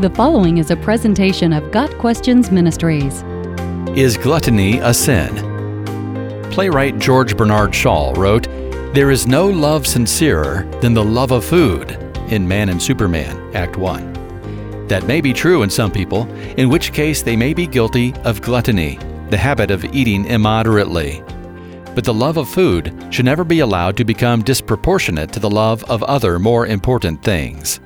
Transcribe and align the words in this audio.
The 0.00 0.10
following 0.10 0.58
is 0.58 0.72
a 0.72 0.76
presentation 0.76 1.52
of 1.52 1.70
Got 1.70 1.88
Questions 1.98 2.50
Ministries. 2.50 3.22
Is 3.96 4.16
gluttony 4.16 4.78
a 4.78 4.92
sin? 4.92 5.32
Playwright 6.50 6.98
George 6.98 7.36
Bernard 7.36 7.72
Shaw 7.72 8.12
wrote, 8.16 8.48
There 8.92 9.12
is 9.12 9.28
no 9.28 9.46
love 9.46 9.86
sincerer 9.86 10.68
than 10.80 10.94
the 10.94 11.04
love 11.04 11.30
of 11.30 11.44
food 11.44 11.92
in 12.28 12.46
Man 12.46 12.70
and 12.70 12.82
Superman, 12.82 13.54
Act 13.54 13.76
1. 13.76 14.88
That 14.88 15.06
may 15.06 15.20
be 15.20 15.32
true 15.32 15.62
in 15.62 15.70
some 15.70 15.92
people, 15.92 16.28
in 16.58 16.68
which 16.68 16.92
case 16.92 17.22
they 17.22 17.36
may 17.36 17.54
be 17.54 17.64
guilty 17.64 18.12
of 18.24 18.42
gluttony, 18.42 18.98
the 19.30 19.38
habit 19.38 19.70
of 19.70 19.84
eating 19.94 20.24
immoderately. 20.24 21.22
But 21.94 22.02
the 22.02 22.12
love 22.12 22.36
of 22.36 22.48
food 22.48 22.92
should 23.10 23.26
never 23.26 23.44
be 23.44 23.60
allowed 23.60 23.96
to 23.98 24.04
become 24.04 24.42
disproportionate 24.42 25.32
to 25.34 25.40
the 25.40 25.48
love 25.48 25.84
of 25.84 26.02
other 26.02 26.40
more 26.40 26.66
important 26.66 27.22
things. 27.22 27.78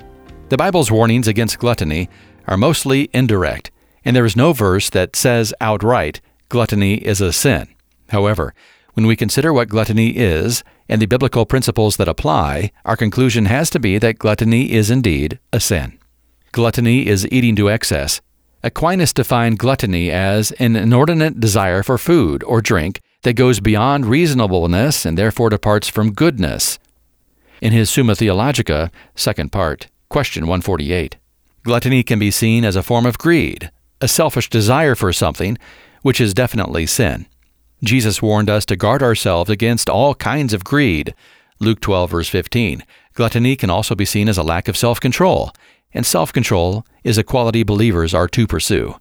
The 0.48 0.56
Bible's 0.56 0.90
warnings 0.90 1.28
against 1.28 1.58
gluttony 1.58 2.08
are 2.46 2.56
mostly 2.56 3.10
indirect, 3.12 3.70
and 4.02 4.16
there 4.16 4.24
is 4.24 4.34
no 4.34 4.54
verse 4.54 4.88
that 4.90 5.14
says 5.14 5.52
outright, 5.60 6.22
gluttony 6.48 6.94
is 6.94 7.20
a 7.20 7.34
sin. 7.34 7.68
However, 8.08 8.54
when 8.94 9.06
we 9.06 9.14
consider 9.14 9.52
what 9.52 9.68
gluttony 9.68 10.16
is 10.16 10.64
and 10.88 11.02
the 11.02 11.06
biblical 11.06 11.44
principles 11.44 11.98
that 11.98 12.08
apply, 12.08 12.72
our 12.86 12.96
conclusion 12.96 13.44
has 13.44 13.68
to 13.70 13.78
be 13.78 13.98
that 13.98 14.18
gluttony 14.18 14.72
is 14.72 14.90
indeed 14.90 15.38
a 15.52 15.60
sin. 15.60 15.98
Gluttony 16.52 17.06
is 17.06 17.28
eating 17.30 17.54
to 17.56 17.68
excess. 17.68 18.22
Aquinas 18.62 19.12
defined 19.12 19.58
gluttony 19.58 20.10
as 20.10 20.52
an 20.52 20.76
inordinate 20.76 21.40
desire 21.40 21.82
for 21.82 21.98
food 21.98 22.42
or 22.44 22.62
drink 22.62 23.02
that 23.22 23.34
goes 23.34 23.60
beyond 23.60 24.06
reasonableness 24.06 25.04
and 25.04 25.18
therefore 25.18 25.50
departs 25.50 25.88
from 25.88 26.14
goodness. 26.14 26.78
In 27.60 27.72
his 27.72 27.90
Summa 27.90 28.14
Theologica, 28.14 28.90
second 29.14 29.52
part, 29.52 29.88
question 30.08 30.44
148, 30.44 31.16
gluttony 31.62 32.02
can 32.02 32.18
be 32.18 32.30
seen 32.30 32.64
as 32.64 32.76
a 32.76 32.82
form 32.82 33.04
of 33.04 33.18
greed, 33.18 33.70
a 34.00 34.08
selfish 34.08 34.48
desire 34.48 34.94
for 34.94 35.12
something, 35.12 35.58
which 36.02 36.20
is 36.20 36.32
definitely 36.32 36.86
sin. 36.86 37.26
Jesus 37.82 38.22
warned 38.22 38.50
us 38.50 38.64
to 38.66 38.76
guard 38.76 39.02
ourselves 39.02 39.50
against 39.50 39.88
all 39.88 40.14
kinds 40.14 40.52
of 40.52 40.64
greed. 40.64 41.14
Luke 41.60 41.80
12, 41.80 42.10
verse 42.10 42.28
15. 42.28 42.82
Gluttony 43.14 43.56
can 43.56 43.70
also 43.70 43.94
be 43.94 44.04
seen 44.04 44.28
as 44.28 44.38
a 44.38 44.42
lack 44.42 44.68
of 44.68 44.76
self 44.76 44.98
control, 45.00 45.52
and 45.92 46.06
self 46.06 46.32
control 46.32 46.84
is 47.04 47.18
a 47.18 47.24
quality 47.24 47.62
believers 47.62 48.14
are 48.14 48.28
to 48.28 48.46
pursue. 48.46 48.96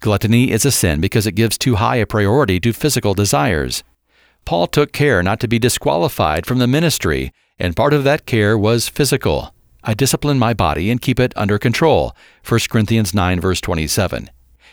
Gluttony 0.00 0.50
is 0.50 0.64
a 0.64 0.72
sin 0.72 1.00
because 1.00 1.26
it 1.26 1.36
gives 1.36 1.56
too 1.56 1.76
high 1.76 1.96
a 1.96 2.06
priority 2.06 2.58
to 2.60 2.72
physical 2.72 3.14
desires. 3.14 3.84
Paul 4.44 4.66
took 4.66 4.92
care 4.92 5.22
not 5.22 5.38
to 5.40 5.48
be 5.48 5.60
disqualified 5.60 6.44
from 6.44 6.58
the 6.58 6.66
ministry, 6.66 7.32
and 7.58 7.76
part 7.76 7.92
of 7.92 8.02
that 8.04 8.26
care 8.26 8.58
was 8.58 8.88
physical. 8.88 9.54
I 9.84 9.94
discipline 9.94 10.38
my 10.38 10.54
body 10.54 10.90
and 10.90 11.00
keep 11.00 11.18
it 11.18 11.32
under 11.36 11.58
control. 11.58 12.14
1 12.48 12.60
Corinthians 12.70 13.12
9 13.14 13.40
verse 13.40 13.60
27. 13.60 14.30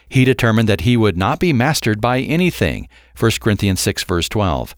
He 0.07 0.25
determined 0.25 0.67
that 0.69 0.81
he 0.81 0.97
would 0.97 1.17
not 1.17 1.39
be 1.39 1.53
mastered 1.53 2.01
by 2.01 2.19
anything. 2.19 2.87
1 3.17 3.31
Corinthians 3.39 3.79
6 3.79 4.03
verse 4.03 4.29
12. 4.29 4.75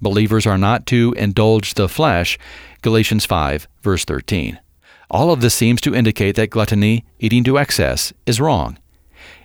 Believers 0.00 0.46
are 0.46 0.58
not 0.58 0.86
to 0.86 1.14
indulge 1.16 1.74
the 1.74 1.88
flesh. 1.88 2.38
Galatians 2.82 3.24
5 3.24 3.68
verse 3.82 4.04
13. 4.04 4.58
All 5.10 5.30
of 5.30 5.40
this 5.40 5.54
seems 5.54 5.80
to 5.82 5.94
indicate 5.94 6.36
that 6.36 6.50
gluttony, 6.50 7.04
eating 7.20 7.44
to 7.44 7.58
excess, 7.58 8.12
is 8.26 8.40
wrong. 8.40 8.78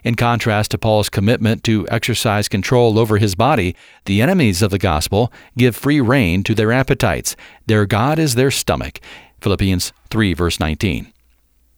In 0.04 0.16
contrast 0.16 0.72
to 0.72 0.78
Paul's 0.78 1.10
commitment 1.10 1.64
to 1.66 1.86
exercise 1.90 2.48
control 2.48 2.98
over 2.98 3.18
his 3.18 3.36
body, 3.36 3.76
the 4.06 4.22
enemies 4.22 4.62
of 4.62 4.72
the 4.72 4.78
gospel 4.78 5.32
give 5.58 5.76
free 5.76 6.00
rein 6.00 6.44
to 6.44 6.56
their 6.56 6.72
appetites. 6.72 7.36
Their 7.66 7.86
God 7.86 8.18
is 8.18 8.36
their 8.36 8.50
stomach. 8.50 9.02
Philippians 9.42 9.94
3, 10.10 10.34
verse 10.34 10.60
19. 10.60 11.14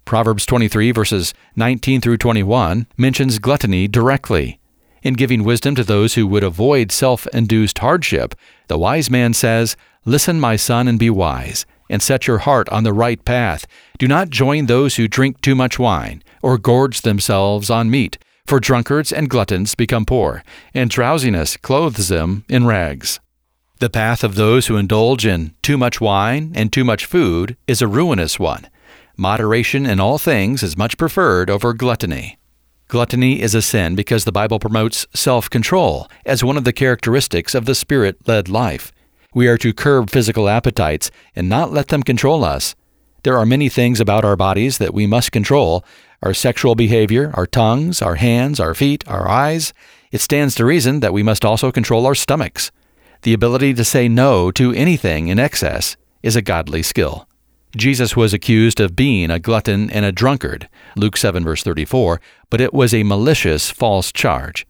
Proverbs 0.05 0.45
23, 0.45 0.91
verses 0.91 1.33
19 1.55 2.01
through 2.01 2.17
21 2.17 2.87
mentions 2.97 3.37
gluttony 3.37 3.87
directly. 3.87 4.59
In 5.03 5.13
giving 5.13 5.43
wisdom 5.43 5.75
to 5.75 5.83
those 5.83 6.15
who 6.15 6.27
would 6.27 6.43
avoid 6.43 6.91
self 6.91 7.27
induced 7.27 7.77
hardship, 7.79 8.35
the 8.67 8.77
wise 8.77 9.09
man 9.09 9.33
says, 9.33 9.77
Listen, 10.05 10.39
my 10.39 10.55
son, 10.55 10.87
and 10.87 10.97
be 10.97 11.09
wise, 11.09 11.65
and 11.89 12.01
set 12.01 12.27
your 12.27 12.39
heart 12.39 12.67
on 12.69 12.83
the 12.83 12.93
right 12.93 13.23
path. 13.23 13.65
Do 13.97 14.07
not 14.07 14.29
join 14.29 14.65
those 14.65 14.95
who 14.95 15.07
drink 15.07 15.41
too 15.41 15.55
much 15.55 15.77
wine, 15.77 16.23
or 16.41 16.57
gorge 16.57 17.01
themselves 17.01 17.69
on 17.69 17.91
meat, 17.91 18.17
for 18.47 18.59
drunkards 18.59 19.13
and 19.13 19.29
gluttons 19.29 19.75
become 19.75 20.05
poor, 20.05 20.43
and 20.73 20.89
drowsiness 20.89 21.55
clothes 21.55 22.07
them 22.07 22.45
in 22.49 22.65
rags. 22.65 23.19
The 23.79 23.89
path 23.89 24.25
of 24.25 24.35
those 24.35 24.67
who 24.67 24.75
indulge 24.75 25.25
in 25.25 25.53
too 25.61 25.77
much 25.77 26.01
wine 26.01 26.51
and 26.53 26.71
too 26.71 26.83
much 26.83 27.05
food 27.05 27.55
is 27.65 27.81
a 27.81 27.87
ruinous 27.87 28.37
one. 28.37 28.67
Moderation 29.15 29.85
in 29.85 30.01
all 30.01 30.17
things 30.17 30.61
is 30.63 30.75
much 30.75 30.97
preferred 30.97 31.49
over 31.49 31.73
gluttony. 31.73 32.37
Gluttony 32.89 33.41
is 33.41 33.55
a 33.55 33.61
sin 33.61 33.95
because 33.95 34.25
the 34.25 34.33
Bible 34.33 34.59
promotes 34.59 35.07
self 35.13 35.49
control 35.49 36.09
as 36.25 36.43
one 36.43 36.57
of 36.57 36.65
the 36.65 36.73
characteristics 36.73 37.55
of 37.55 37.63
the 37.63 37.73
Spirit 37.73 38.27
led 38.27 38.49
life. 38.49 38.91
We 39.33 39.47
are 39.47 39.57
to 39.59 39.71
curb 39.71 40.09
physical 40.09 40.49
appetites 40.49 41.09
and 41.33 41.47
not 41.47 41.71
let 41.71 41.87
them 41.87 42.03
control 42.03 42.43
us. 42.43 42.75
There 43.23 43.37
are 43.37 43.45
many 43.45 43.69
things 43.69 44.01
about 44.01 44.25
our 44.25 44.35
bodies 44.35 44.77
that 44.79 44.93
we 44.93 45.07
must 45.07 45.31
control 45.31 45.85
our 46.21 46.33
sexual 46.33 46.75
behavior, 46.75 47.31
our 47.33 47.47
tongues, 47.47 48.01
our 48.01 48.15
hands, 48.15 48.59
our 48.59 48.73
feet, 48.73 49.07
our 49.07 49.29
eyes. 49.29 49.71
It 50.11 50.19
stands 50.19 50.55
to 50.55 50.65
reason 50.65 50.99
that 50.99 51.13
we 51.13 51.23
must 51.23 51.45
also 51.45 51.71
control 51.71 52.05
our 52.05 52.15
stomachs. 52.15 52.71
The 53.23 53.33
ability 53.33 53.73
to 53.73 53.83
say 53.83 54.07
no 54.07 54.49
to 54.51 54.71
anything 54.71 55.27
in 55.27 55.39
excess 55.39 55.97
is 56.23 56.37
a 56.37 56.41
godly 56.41 56.81
skill. 56.81 57.27
Jesus 57.75 58.15
was 58.15 58.33
accused 58.33 58.79
of 58.79 58.95
being 58.95 59.29
a 59.29 59.39
glutton 59.39 59.91
and 59.91 60.05
a 60.05 60.11
drunkard, 60.11 60.69
Luke 60.95 61.17
7 61.17 61.43
verse 61.43 61.61
34, 61.61 62.21
but 62.49 62.61
it 62.61 62.73
was 62.73 62.93
a 62.93 63.03
malicious 63.03 63.69
false 63.69 64.11
charge. 64.11 64.65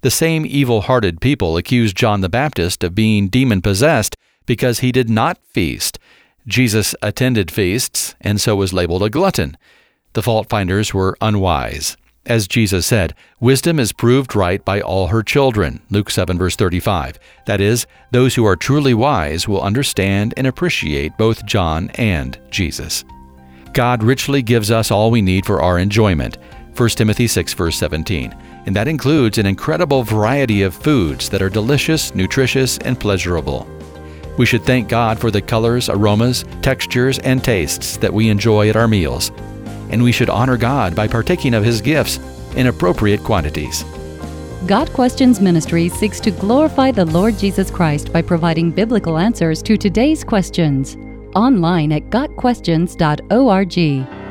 The 0.00 0.10
same 0.10 0.44
evil-hearted 0.44 1.20
people 1.20 1.56
accused 1.56 1.96
John 1.96 2.22
the 2.22 2.28
Baptist 2.28 2.82
of 2.82 2.94
being 2.94 3.28
demon-possessed 3.28 4.16
because 4.46 4.80
he 4.80 4.90
did 4.90 5.08
not 5.08 5.38
feast. 5.54 6.00
Jesus 6.46 6.96
attended 7.02 7.52
feasts 7.52 8.16
and 8.20 8.40
so 8.40 8.56
was 8.56 8.72
labeled 8.72 9.04
a 9.04 9.10
glutton. 9.10 9.56
The 10.14 10.22
fault 10.22 10.48
finders 10.48 10.92
were 10.92 11.16
unwise. 11.20 11.96
As 12.26 12.46
Jesus 12.46 12.86
said, 12.86 13.16
wisdom 13.40 13.80
is 13.80 13.92
proved 13.92 14.36
right 14.36 14.64
by 14.64 14.80
all 14.80 15.08
her 15.08 15.24
children. 15.24 15.82
Luke 15.90 16.08
7, 16.08 16.38
verse 16.38 16.54
35. 16.54 17.18
That 17.46 17.60
is, 17.60 17.84
those 18.12 18.36
who 18.36 18.46
are 18.46 18.54
truly 18.54 18.94
wise 18.94 19.48
will 19.48 19.60
understand 19.60 20.32
and 20.36 20.46
appreciate 20.46 21.18
both 21.18 21.44
John 21.44 21.90
and 21.96 22.38
Jesus. 22.48 23.04
God 23.72 24.04
richly 24.04 24.40
gives 24.40 24.70
us 24.70 24.92
all 24.92 25.10
we 25.10 25.20
need 25.20 25.44
for 25.44 25.60
our 25.60 25.80
enjoyment. 25.80 26.38
1 26.76 26.88
Timothy 26.90 27.26
6, 27.26 27.54
verse 27.54 27.76
17. 27.76 28.32
And 28.66 28.76
that 28.76 28.86
includes 28.86 29.38
an 29.38 29.46
incredible 29.46 30.04
variety 30.04 30.62
of 30.62 30.76
foods 30.76 31.28
that 31.28 31.42
are 31.42 31.50
delicious, 31.50 32.14
nutritious, 32.14 32.78
and 32.78 33.00
pleasurable. 33.00 33.66
We 34.38 34.46
should 34.46 34.62
thank 34.62 34.88
God 34.88 35.18
for 35.18 35.32
the 35.32 35.42
colors, 35.42 35.88
aromas, 35.88 36.44
textures, 36.62 37.18
and 37.18 37.42
tastes 37.42 37.96
that 37.96 38.14
we 38.14 38.28
enjoy 38.28 38.68
at 38.68 38.76
our 38.76 38.88
meals 38.88 39.32
and 39.92 40.02
we 40.02 40.12
should 40.12 40.30
honor 40.30 40.56
God 40.56 40.96
by 40.96 41.06
partaking 41.06 41.54
of 41.54 41.64
His 41.64 41.80
gifts 41.80 42.18
in 42.56 42.66
appropriate 42.66 43.22
quantities. 43.22 43.84
Got 44.66 44.92
Questions 44.92 45.40
Ministry 45.40 45.88
seeks 45.88 46.20
to 46.20 46.30
glorify 46.30 46.92
the 46.92 47.04
Lord 47.04 47.38
Jesus 47.38 47.70
Christ 47.70 48.12
by 48.12 48.22
providing 48.22 48.70
biblical 48.70 49.18
answers 49.18 49.62
to 49.62 49.76
today's 49.76 50.24
questions. 50.24 50.96
Online 51.34 51.92
at 51.92 52.10
GotQuestions.org. 52.10 54.21